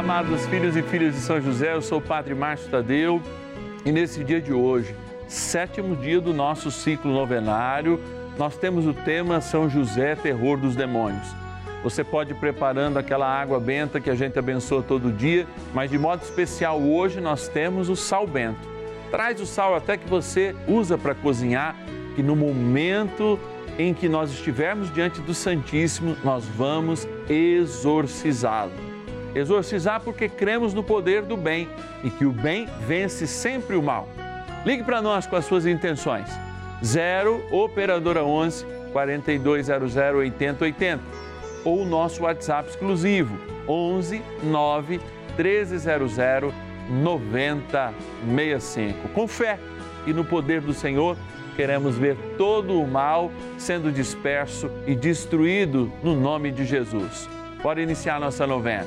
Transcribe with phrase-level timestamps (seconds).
[0.00, 3.20] Amados filhos e filhas de São José, eu sou o Padre Márcio Tadeu
[3.84, 4.96] e nesse dia de hoje,
[5.28, 8.00] sétimo dia do nosso ciclo novenário,
[8.38, 11.28] nós temos o tema São José, terror dos demônios.
[11.82, 15.98] Você pode ir preparando aquela água benta que a gente abençoa todo dia, mas de
[15.98, 18.66] modo especial hoje nós temos o sal bento.
[19.10, 21.76] Traz o sal até que você usa para cozinhar,
[22.16, 23.38] que no momento
[23.78, 28.89] em que nós estivermos diante do Santíssimo, nós vamos exorcizá-lo
[29.34, 31.68] Exorcizar porque cremos no poder do bem
[32.02, 34.08] e que o bem vence sempre o mal.
[34.64, 36.28] Ligue para nós com as suas intenções.
[36.84, 41.02] 0 Operadora 11 4200 8080
[41.64, 43.38] ou o nosso WhatsApp exclusivo
[43.68, 45.00] 11 9
[45.36, 46.14] 1300
[46.90, 49.08] 9065.
[49.10, 49.58] Com fé
[50.06, 51.16] e no poder do Senhor,
[51.54, 57.28] queremos ver todo o mal sendo disperso e destruído no nome de Jesus.
[57.62, 58.86] Pode iniciar nossa novena.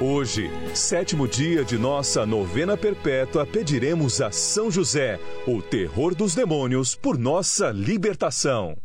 [0.00, 6.94] Hoje, sétimo dia de nossa novena perpétua, pediremos a São José, o terror dos demônios,
[6.94, 8.76] por nossa libertação.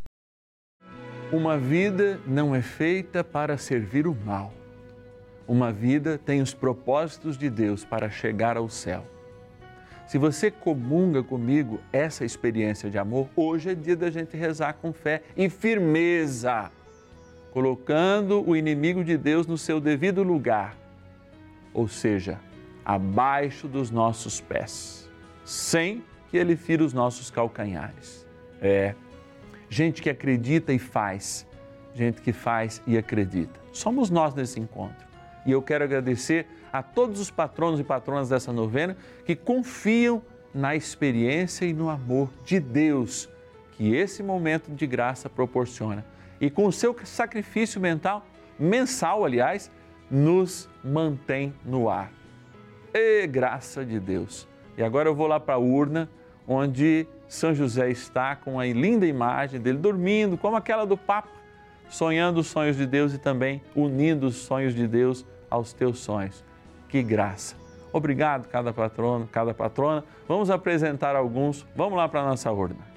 [1.31, 4.52] Uma vida não é feita para servir o mal.
[5.47, 9.06] Uma vida tem os propósitos de Deus para chegar ao céu.
[10.07, 14.91] Se você comunga comigo essa experiência de amor, hoje é dia da gente rezar com
[14.91, 16.72] fé e firmeza,
[17.52, 20.81] colocando o inimigo de Deus no seu devido lugar
[21.73, 22.39] ou seja,
[22.85, 25.09] abaixo dos nossos pés,
[25.44, 28.28] sem que ele fira os nossos calcanhares.
[28.61, 28.95] É
[29.69, 31.47] gente que acredita e faz,
[31.94, 33.59] gente que faz e acredita.
[33.72, 35.07] Somos nós nesse encontro.
[35.45, 38.95] E eu quero agradecer a todos os patronos e patronas dessa novena
[39.25, 40.22] que confiam
[40.53, 43.29] na experiência e no amor de Deus
[43.72, 46.05] que esse momento de graça proporciona.
[46.40, 48.25] E com o seu sacrifício mental,
[48.59, 49.72] mensal, aliás,
[50.09, 52.12] nos mantém no ar.
[52.94, 54.47] E graça de Deus!
[54.78, 56.09] E agora eu vou lá para a urna,
[56.47, 61.30] onde São José está com a linda imagem dele dormindo, como aquela do Papa,
[61.90, 66.44] sonhando os sonhos de Deus e também unindo os sonhos de Deus aos teus sonhos.
[66.90, 67.56] Que graça!
[67.91, 70.03] Obrigado, cada patrono, cada patrona.
[70.28, 71.66] Vamos apresentar alguns.
[71.75, 72.94] Vamos lá para a nossa urna.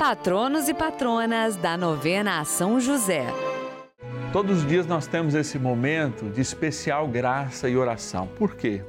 [0.00, 3.26] Patronos e patronas da novena São José.
[4.32, 8.28] Todos os dias nós temos esse momento de especial graça e oração.
[8.38, 8.80] Por quê?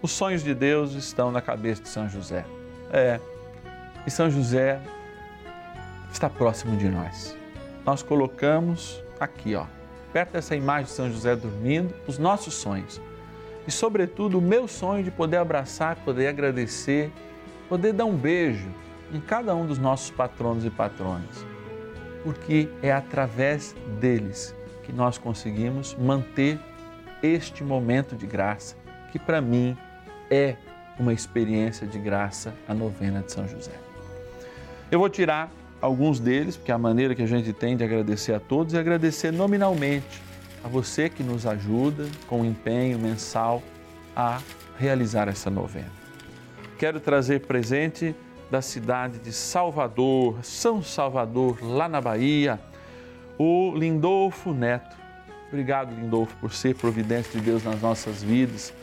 [0.00, 2.44] Os sonhos de Deus estão na cabeça de São José.
[2.92, 3.18] É,
[4.06, 4.80] e São José
[6.12, 7.36] está próximo de nós.
[7.84, 9.66] Nós colocamos aqui, ó,
[10.12, 13.00] perto dessa imagem de São José dormindo, os nossos sonhos.
[13.66, 17.10] E, sobretudo, o meu sonho de poder abraçar, poder agradecer,
[17.68, 18.68] poder dar um beijo
[19.12, 21.51] em cada um dos nossos patronos e patronas
[22.22, 26.58] porque é através deles que nós conseguimos manter
[27.22, 28.76] este momento de graça,
[29.10, 29.76] que para mim
[30.30, 30.56] é
[30.98, 33.72] uma experiência de graça, a novena de São José.
[34.90, 38.40] Eu vou tirar alguns deles, porque a maneira que a gente tem de agradecer a
[38.40, 40.22] todos é agradecer nominalmente
[40.62, 43.62] a você que nos ajuda com empenho mensal
[44.14, 44.40] a
[44.78, 45.90] realizar essa novena.
[46.78, 48.14] Quero trazer presente
[48.52, 52.60] da cidade de Salvador, São Salvador, lá na Bahia,
[53.38, 54.94] o Lindolfo Neto.
[55.48, 58.74] Obrigado, Lindolfo, por ser providência de Deus nas nossas vidas.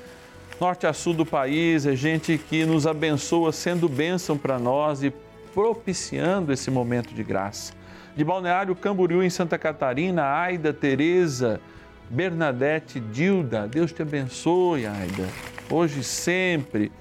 [0.60, 5.14] Norte a sul do país, é gente que nos abençoa, sendo bênção para nós e
[5.54, 7.72] propiciando esse momento de graça.
[8.16, 11.62] De Balneário Camboriú, em Santa Catarina, Aida, Tereza,
[12.10, 15.30] Bernadette, Dilda, Deus te abençoe, Aida,
[15.70, 16.92] hoje e sempre.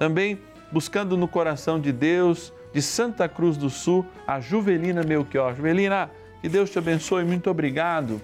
[0.00, 0.38] Também
[0.72, 5.54] buscando no coração de Deus, de Santa Cruz do Sul, a Juvelina Melchior.
[5.54, 6.10] Juvelina,
[6.40, 8.20] que Deus te abençoe, muito obrigado.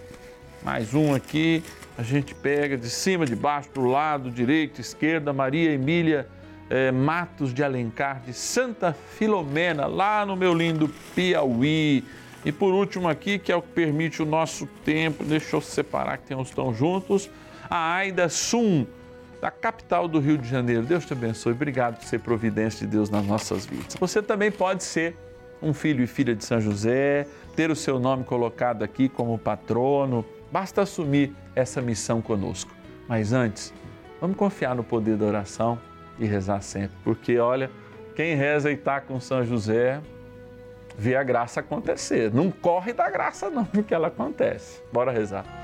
[0.62, 1.62] Mais um aqui,
[1.96, 6.28] a gente pega de cima, de baixo, do lado, direito, esquerda, Maria Emília
[6.70, 12.04] eh, Matos de Alencar, de Santa Filomena, lá no meu lindo Piauí.
[12.44, 16.18] E por último aqui, que é o que permite o nosso tempo, deixa eu separar
[16.18, 17.30] que temos tão juntos,
[17.70, 18.86] a Aida Sum,
[19.44, 20.84] da capital do Rio de Janeiro.
[20.84, 21.52] Deus te abençoe.
[21.52, 23.94] Obrigado por ser providência de Deus nas nossas vidas.
[24.00, 25.14] Você também pode ser
[25.60, 30.24] um filho e filha de São José, ter o seu nome colocado aqui como patrono.
[30.50, 32.70] Basta assumir essa missão conosco.
[33.06, 33.70] Mas antes,
[34.18, 35.78] vamos confiar no poder da oração
[36.18, 37.70] e rezar sempre, porque olha,
[38.16, 40.00] quem reza e está com São José
[40.96, 42.32] vê a graça acontecer.
[42.32, 44.82] Não corre da graça, não, porque ela acontece.
[44.90, 45.63] Bora rezar.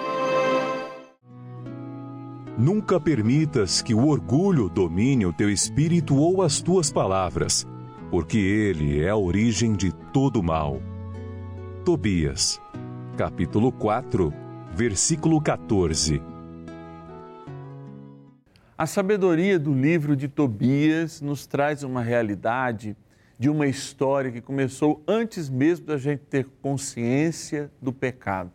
[2.61, 7.65] Nunca permitas que o orgulho domine o teu espírito ou as tuas palavras,
[8.11, 10.79] porque ele é a origem de todo mal.
[11.83, 12.61] Tobias,
[13.17, 14.31] capítulo 4,
[14.75, 16.21] versículo 14.
[18.77, 22.95] A sabedoria do livro de Tobias nos traz uma realidade
[23.39, 28.53] de uma história que começou antes mesmo da gente ter consciência do pecado.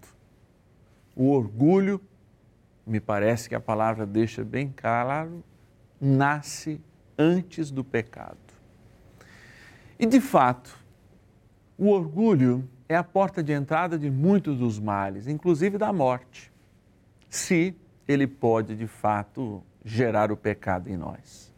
[1.16, 2.00] O orgulho,
[2.86, 5.42] me parece que a palavra deixa bem claro,
[6.00, 6.80] nasce
[7.18, 8.38] antes do pecado.
[9.98, 10.78] E de fato,
[11.76, 16.52] o orgulho é a porta de entrada de muitos dos males, inclusive da morte,
[17.28, 17.74] se
[18.06, 21.52] ele pode de fato gerar o pecado em nós.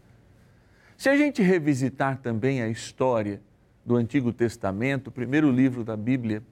[0.97, 3.41] Se a gente revisitar também a história
[3.85, 6.43] do Antigo Testamento, o primeiro livro da Bíblia,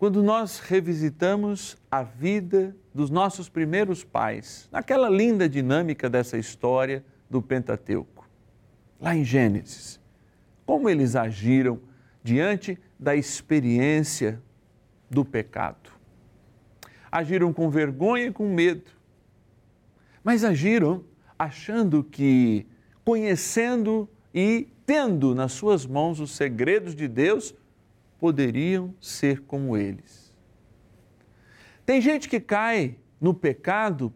[0.00, 7.42] quando nós revisitamos a vida dos nossos primeiros pais, naquela linda dinâmica dessa história do
[7.42, 8.26] Pentateuco,
[8.98, 10.00] lá em Gênesis,
[10.64, 11.78] como eles agiram
[12.22, 14.40] diante da experiência
[15.10, 15.90] do pecado.
[17.12, 18.90] Agiram com vergonha e com medo,
[20.24, 21.04] mas agiram
[21.38, 22.66] achando que,
[23.04, 27.54] conhecendo e tendo nas suas mãos os segredos de Deus,
[28.20, 30.34] poderiam ser como eles.
[31.86, 34.12] Tem gente que cai no pecado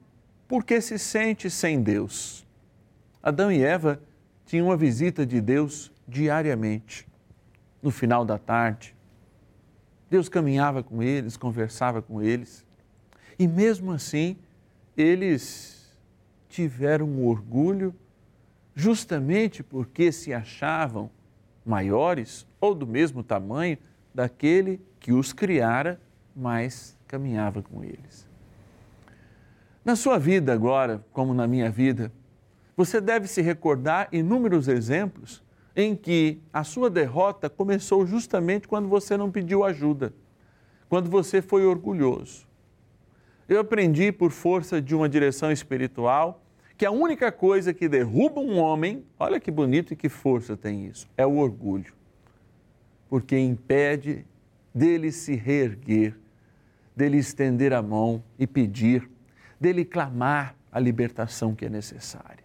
[0.46, 2.46] porque se sente sem Deus.
[3.22, 4.00] Adão e Eva
[4.44, 7.08] tinham uma visita de Deus diariamente,
[7.82, 8.94] no final da tarde.
[10.10, 12.64] Deus caminhava com eles, conversava com eles,
[13.38, 14.36] e mesmo assim,
[14.96, 15.90] eles
[16.48, 17.94] tiveram um orgulho
[18.74, 21.10] justamente porque se achavam
[21.64, 23.78] maiores ou do mesmo tamanho
[24.14, 26.00] daquele que os criara,
[26.34, 28.28] mas caminhava com eles.
[29.84, 32.10] Na sua vida agora, como na minha vida,
[32.76, 35.42] você deve se recordar inúmeros exemplos
[35.76, 40.14] em que a sua derrota começou justamente quando você não pediu ajuda,
[40.88, 42.46] quando você foi orgulhoso.
[43.48, 46.40] Eu aprendi por força de uma direção espiritual
[46.78, 50.86] que a única coisa que derruba um homem, olha que bonito e que força tem
[50.86, 51.92] isso, é o orgulho.
[53.08, 54.26] Porque impede
[54.74, 56.16] dele se reerguer,
[56.96, 59.08] dele estender a mão e pedir,
[59.60, 62.44] dele clamar a libertação que é necessária.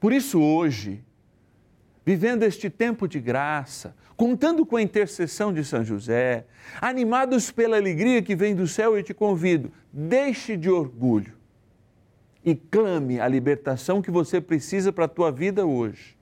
[0.00, 1.04] Por isso, hoje,
[2.04, 6.46] vivendo este tempo de graça, contando com a intercessão de São José,
[6.80, 11.34] animados pela alegria que vem do céu, eu te convido, deixe de orgulho
[12.44, 16.13] e clame a libertação que você precisa para a tua vida hoje.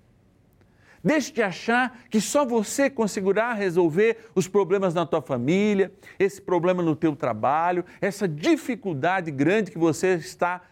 [1.04, 6.82] Deixe de achar que só você conseguirá resolver os problemas na tua família, esse problema
[6.82, 10.62] no teu trabalho, essa dificuldade grande que você está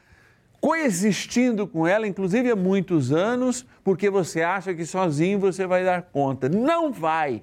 [0.60, 6.02] coexistindo com ela, inclusive há muitos anos, porque você acha que sozinho você vai dar
[6.02, 6.49] conta.
[6.49, 7.42] Não vai.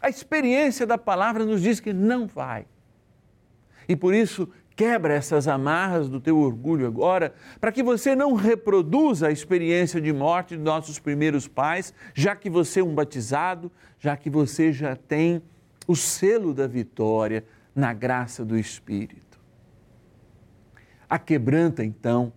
[0.00, 2.64] A experiência da palavra nos diz que não vai.
[3.88, 9.26] E por isso, Quebra essas amarras do teu orgulho agora, para que você não reproduza
[9.26, 14.16] a experiência de morte de nossos primeiros pais, já que você é um batizado, já
[14.16, 15.42] que você já tem
[15.84, 17.44] o selo da vitória
[17.74, 19.40] na graça do Espírito.
[21.10, 22.32] Aquebranta então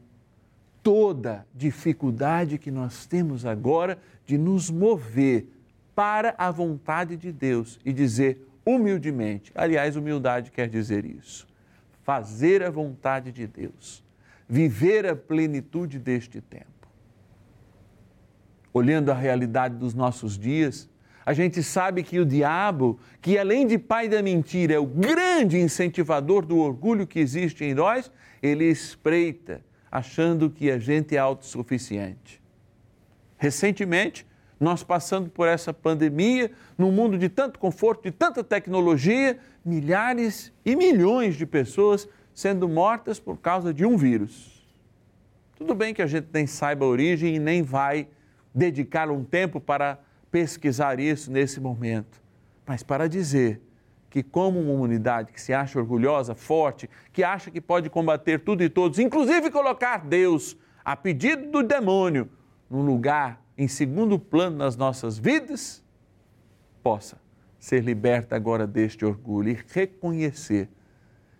[0.81, 5.45] toda dificuldade que nós temos agora de nos mover
[5.93, 11.50] para a vontade de Deus e dizer humildemente, aliás, humildade quer dizer isso
[12.11, 14.03] fazer a vontade de Deus,
[14.45, 16.65] viver a plenitude deste tempo.
[18.73, 20.89] Olhando a realidade dos nossos dias,
[21.25, 25.57] a gente sabe que o diabo, que além de pai da mentira, é o grande
[25.57, 28.11] incentivador do orgulho que existe em nós,
[28.43, 32.41] ele espreita, achando que a gente é autossuficiente.
[33.37, 34.27] Recentemente,
[34.61, 40.75] nós passando por essa pandemia, num mundo de tanto conforto, de tanta tecnologia, milhares e
[40.75, 44.63] milhões de pessoas sendo mortas por causa de um vírus.
[45.55, 48.07] Tudo bem que a gente nem saiba a origem e nem vai
[48.53, 49.97] dedicar um tempo para
[50.29, 52.21] pesquisar isso nesse momento,
[52.63, 53.59] mas para dizer
[54.11, 58.63] que, como uma humanidade que se acha orgulhosa, forte, que acha que pode combater tudo
[58.63, 62.29] e todos, inclusive colocar Deus a pedido do demônio
[62.69, 65.83] num lugar em segundo plano nas nossas vidas,
[66.81, 67.17] possa
[67.59, 70.67] ser liberta agora deste orgulho e reconhecer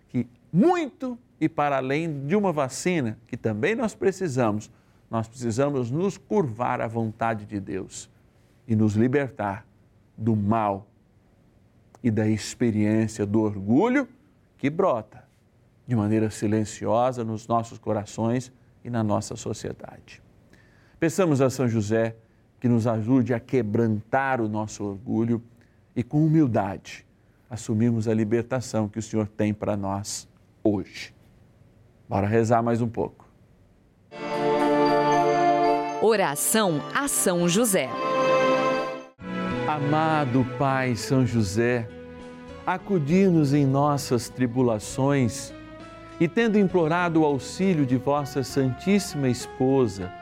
[0.08, 4.70] que muito e para além de uma vacina, que também nós precisamos,
[5.10, 8.08] nós precisamos nos curvar à vontade de Deus
[8.68, 9.66] e nos libertar
[10.16, 10.86] do mal
[12.00, 14.08] e da experiência do orgulho
[14.56, 15.24] que brota
[15.86, 18.52] de maneira silenciosa nos nossos corações
[18.84, 20.22] e na nossa sociedade.
[21.02, 22.14] Peçamos a São José
[22.60, 25.42] que nos ajude a quebrantar o nosso orgulho
[25.96, 27.04] e, com humildade,
[27.50, 30.28] assumirmos a libertação que o Senhor tem para nós
[30.62, 31.12] hoje.
[32.08, 33.26] Bora rezar mais um pouco.
[36.00, 37.88] Oração a São José.
[39.66, 41.88] Amado Pai São José,
[42.64, 45.52] acudir-nos em nossas tribulações
[46.20, 50.21] e, tendo implorado o auxílio de vossa Santíssima Esposa,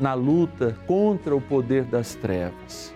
[0.00, 2.94] na luta contra o poder das trevas.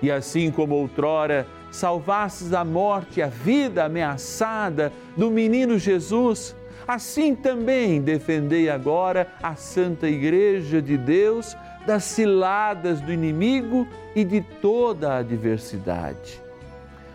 [0.00, 6.54] E assim como outrora salvastes a morte e a vida ameaçada do menino Jesus,
[6.86, 14.40] assim também defendei agora a Santa Igreja de Deus das ciladas do inimigo e de
[14.40, 16.48] toda a adversidade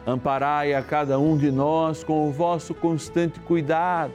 [0.06, 4.14] Amparai a cada um de nós com o vosso constante cuidado,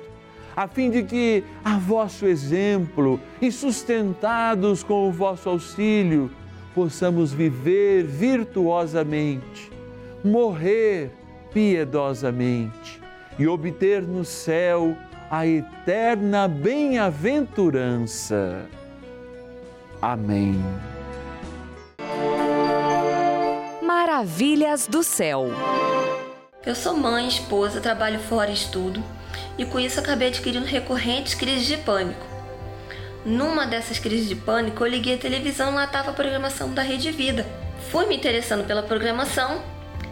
[0.59, 6.33] a fim de que, a vosso exemplo e sustentados com o vosso auxílio,
[6.75, 9.71] possamos viver virtuosamente,
[10.25, 11.13] morrer
[11.53, 13.01] piedosamente
[13.39, 14.97] e obter no céu
[15.31, 18.67] a eterna bem-aventurança.
[20.03, 20.61] Amém.
[23.81, 25.51] Maravilhas do céu.
[26.67, 29.01] Eu sou mãe, esposa, trabalho fora e estudo,
[29.57, 32.27] e com isso acabei adquirindo recorrentes crises de pânico.
[33.25, 36.83] Numa dessas crises de pânico, eu liguei a televisão e lá estava a programação da
[36.83, 37.47] Rede Vida.
[37.91, 39.63] Fui me interessando pela programação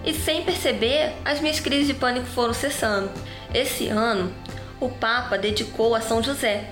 [0.04, 3.11] e, sem perceber, as minhas crises de pânico foram cessando.
[3.54, 4.32] Esse ano,
[4.80, 6.70] o Papa dedicou a São José.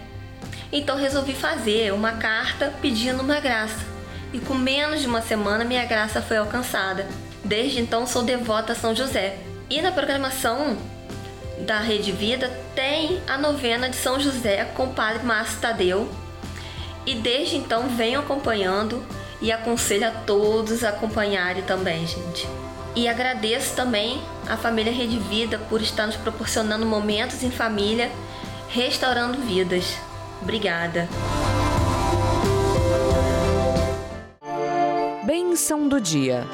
[0.72, 3.86] Então resolvi fazer uma carta pedindo uma graça.
[4.32, 7.06] E com menos de uma semana minha graça foi alcançada.
[7.44, 9.38] Desde então sou devota a São José.
[9.70, 10.76] E na programação
[11.64, 16.08] da Rede Vida tem a novena de São José com o Padre Márcio Tadeu.
[17.06, 19.04] E desde então venho acompanhando
[19.40, 22.46] e aconselho a todos a acompanharem também, gente.
[22.94, 28.10] E agradeço também à família Rede Vida por estar nos proporcionando momentos em família,
[28.68, 29.96] restaurando vidas.
[30.40, 31.08] Obrigada.
[35.24, 36.46] Bênção do dia.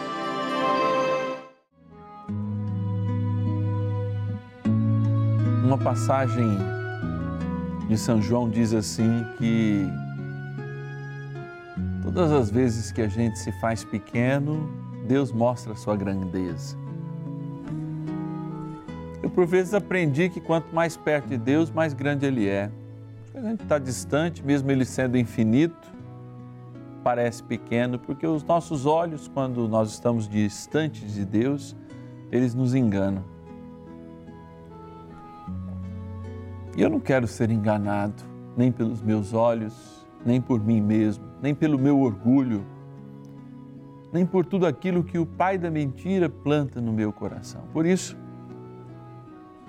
[5.82, 6.58] Passagem
[7.88, 9.88] de São João diz assim que
[12.02, 14.68] todas as vezes que a gente se faz pequeno,
[15.08, 16.76] Deus mostra a sua grandeza.
[19.22, 22.70] Eu por vezes aprendi que quanto mais perto de Deus, mais grande Ele é.
[23.34, 25.88] A gente está distante, mesmo Ele sendo infinito,
[27.02, 31.74] parece pequeno, porque os nossos olhos, quando nós estamos distantes de Deus,
[32.30, 33.39] eles nos enganam.
[36.76, 38.22] E eu não quero ser enganado,
[38.56, 42.64] nem pelos meus olhos, nem por mim mesmo, nem pelo meu orgulho,
[44.12, 47.62] nem por tudo aquilo que o pai da mentira planta no meu coração.
[47.72, 48.16] Por isso,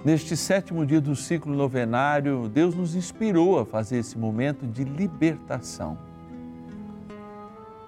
[0.06, 5.98] neste sétimo dia do ciclo novenário, Deus nos inspirou a fazer esse momento de libertação.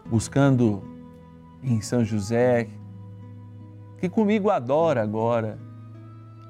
[0.05, 0.83] Buscando
[1.63, 2.67] em São José,
[3.97, 5.57] que comigo adora agora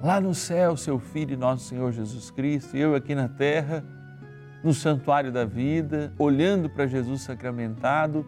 [0.04, 3.86] lá no céu, seu Filho, nosso Senhor Jesus Cristo, e eu aqui na terra,
[4.62, 8.26] no santuário da vida, olhando para Jesus sacramentado,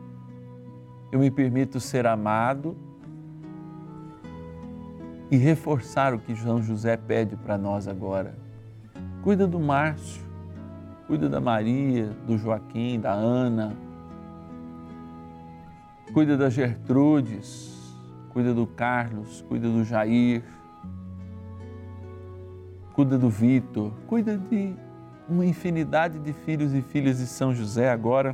[1.12, 2.78] eu me permito ser amado
[5.30, 8.38] e reforçar o que João José pede para nós agora.
[9.22, 10.24] Cuida do Márcio,
[11.08, 13.76] cuida da Maria, do Joaquim, da Ana,
[16.14, 17.94] cuida da Gertrudes,
[18.30, 20.42] cuida do Carlos, cuida do Jair,
[22.96, 24.74] cuida do Vitor, cuida de
[25.28, 28.34] uma infinidade de filhos e filhas de São José agora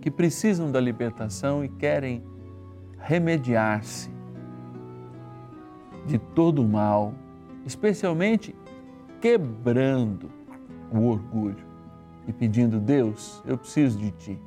[0.00, 2.24] que precisam da libertação e querem
[2.98, 4.10] remediar-se
[6.06, 7.12] de todo o mal,
[7.66, 8.56] especialmente
[9.20, 10.30] quebrando
[10.90, 11.64] o orgulho
[12.26, 14.38] e pedindo: Deus, eu preciso de ti.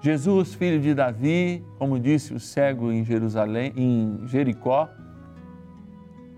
[0.00, 4.88] Jesus, filho de Davi, como disse o cego em Jerusalém, em Jericó,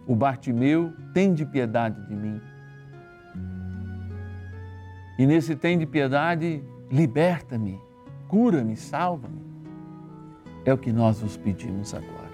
[0.06, 2.40] o Bartimeu, tem de piedade de mim.
[5.18, 7.80] E nesse tem de piedade, liberta-me,
[8.28, 9.44] cura-me, salva-me.
[10.64, 12.26] É o que nós vos pedimos agora.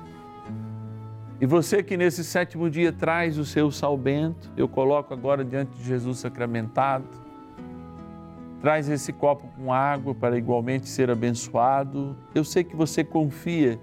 [1.40, 5.84] E você que nesse sétimo dia traz o seu salbento, eu coloco agora diante de
[5.84, 7.04] Jesus sacramentado,
[8.60, 12.16] traz esse copo com água para igualmente ser abençoado.
[12.32, 13.80] Eu sei que você confia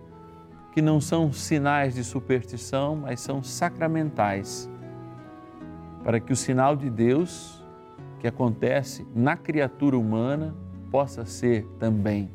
[0.71, 4.69] que não são sinais de superstição, mas são sacramentais,
[6.03, 7.63] para que o sinal de Deus
[8.19, 10.53] que acontece na criatura humana
[10.91, 12.29] possa ser também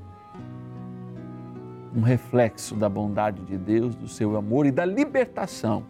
[1.95, 5.85] um reflexo da bondade de Deus, do seu amor e da libertação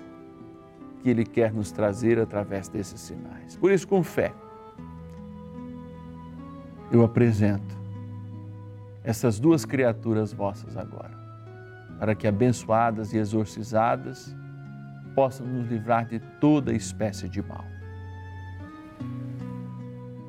[1.03, 3.57] que Ele quer nos trazer através desses sinais.
[3.57, 4.33] Por isso, com fé,
[6.91, 7.75] eu apresento
[9.03, 11.17] essas duas criaturas vossas agora,
[11.99, 14.35] para que abençoadas e exorcizadas
[15.15, 17.65] possam nos livrar de toda espécie de mal.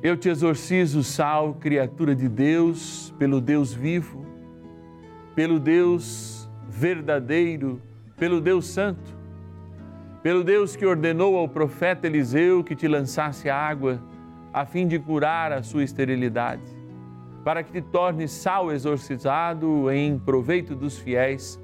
[0.02, 4.24] Eu te exorcizo, Sal, criatura de Deus, pelo Deus vivo,
[5.34, 7.82] pelo Deus verdadeiro,
[8.16, 9.16] pelo Deus santo,
[10.22, 14.00] pelo Deus que ordenou ao profeta Eliseu que te lançasse água
[14.52, 16.75] a fim de curar a sua esterilidade,
[17.46, 21.62] para que te tornes sal exorcizado em proveito dos fiéis,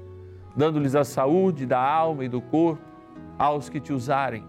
[0.55, 2.81] dando-lhes a saúde da alma e do corpo
[3.37, 4.45] aos que te usarem,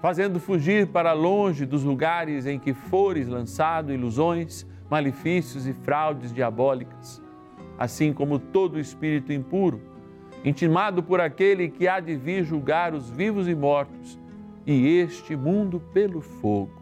[0.00, 7.20] fazendo fugir para longe dos lugares em que fores lançado ilusões, malefícios e fraudes diabólicas,
[7.76, 9.82] assim como todo espírito impuro,
[10.44, 14.16] intimado por aquele que há de vir julgar os vivos e mortos,
[14.64, 16.77] e este mundo pelo fogo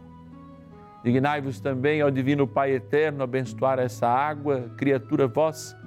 [1.03, 5.77] Dignai-vos também ao Divino Pai Eterno abençoar essa água, criatura vossa,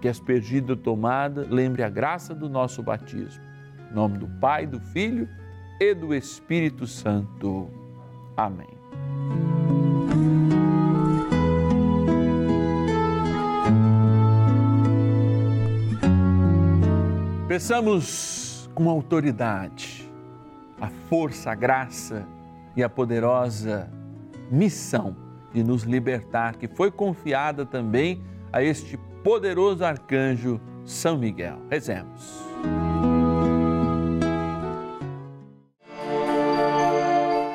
[0.00, 3.42] que aspergida tomada, lembre a graça do nosso batismo.
[3.90, 5.28] Em nome do Pai, do Filho
[5.80, 7.68] e do Espírito Santo.
[8.36, 8.68] Amém.
[17.48, 20.08] Peçamos com autoridade
[20.80, 22.26] a força, a graça
[22.76, 23.90] e a poderosa
[24.50, 25.16] missão
[25.52, 31.58] de nos libertar, que foi confiada também a este poderoso arcanjo São Miguel.
[31.70, 32.40] Rezemos.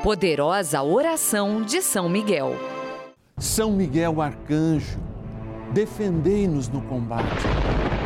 [0.03, 2.55] Poderosa oração de São Miguel.
[3.37, 4.99] São Miguel arcanjo,
[5.73, 7.43] defendei-nos no combate.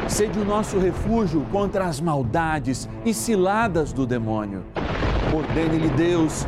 [0.07, 4.63] Sede o nosso refúgio contra as maldades e ciladas do demônio.
[5.35, 6.47] Ordene-lhe Deus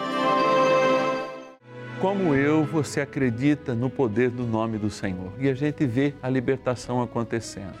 [2.01, 5.31] Como eu, você acredita no poder do nome do Senhor.
[5.37, 7.77] E a gente vê a libertação acontecendo.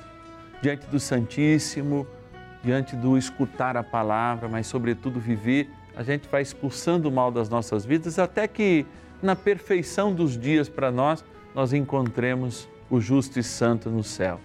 [0.61, 2.05] Diante do Santíssimo,
[2.63, 7.49] diante do escutar a palavra, mas sobretudo viver, a gente vai expulsando o mal das
[7.49, 8.85] nossas vidas até que
[9.23, 14.39] na perfeição dos dias para nós, nós encontremos o justo e santo no céu.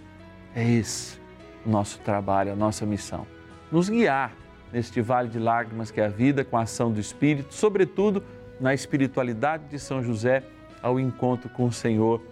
[0.55, 1.21] É esse
[1.67, 3.27] o nosso trabalho, a nossa missão.
[3.71, 4.33] Nos guiar
[4.73, 8.23] neste vale de lágrimas que é a vida com a ação do Espírito, sobretudo
[8.61, 10.43] na espiritualidade de São José
[10.83, 12.23] ao encontro com o Senhor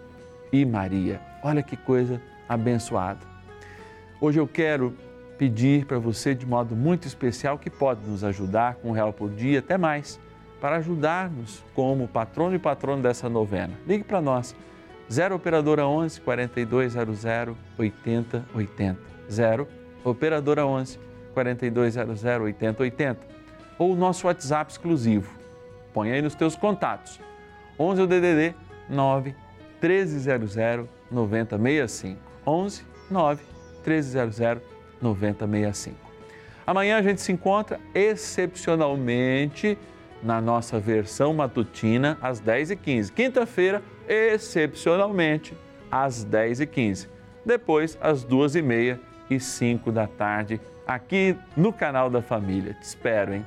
[0.53, 1.21] e Maria.
[1.43, 3.21] Olha que coisa abençoada.
[4.21, 4.95] Hoje eu quero
[5.37, 9.31] pedir para você de modo muito especial que pode nos ajudar com um real por
[9.31, 10.19] dia, até mais,
[10.61, 13.75] para ajudar-nos como patrono e patrono dessa novena.
[13.87, 14.55] Ligue para nós,
[15.13, 17.25] 0 Operadora 11 4200
[17.77, 19.01] 8080.
[19.31, 19.69] 0
[20.05, 20.99] Operadora 11
[21.35, 23.21] 4200 8080.
[23.79, 25.44] Ou o nosso WhatsApp exclusivo
[25.95, 27.21] Põe aí nos teus contatos.
[27.79, 28.55] 11 o DDD
[28.91, 29.35] 9
[29.81, 32.21] 1300 9065.
[32.47, 33.43] 11 9
[33.87, 34.63] 1300
[35.01, 35.97] 9065.
[36.67, 39.79] Amanhã a gente se encontra excepcionalmente
[40.23, 43.13] na nossa versão matutina às 10h15.
[43.13, 45.55] Quinta-feira, excepcionalmente,
[45.91, 47.09] às 10h15.
[47.45, 52.75] Depois, às 2h30 e 5 da tarde, aqui no canal da Família.
[52.75, 53.47] Te espero, hein?